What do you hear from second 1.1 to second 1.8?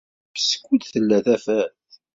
tafat.